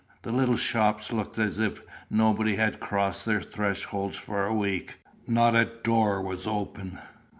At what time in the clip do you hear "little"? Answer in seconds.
0.31-0.55